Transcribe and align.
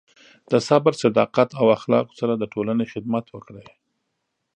د 0.51 0.53
صبر، 0.67 0.93
صداقت، 1.03 1.49
او 1.59 1.65
اخلاقو 1.77 2.13
سره 2.19 2.33
د 2.37 2.43
ټولنې 2.53 2.85
خدمت 2.93 3.25
وکړئ. 3.29 3.67